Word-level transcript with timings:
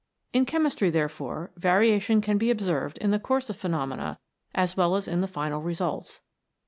In 0.33 0.47
chemistry, 0.47 0.89
therefore, 0.89 1.51
variation 1.57 2.21
can 2.21 2.39
be 2.39 2.49
observed 2.49 2.97
in 2.97 3.11
the 3.11 3.19
course 3.19 3.51
of 3.51 3.57
phenomena 3.57 4.17
as 4.55 4.75
well 4.75 4.95
as 4.95 5.07
in 5.07 5.21
the 5.21 5.27
final 5.27 5.61
results. 5.61 6.23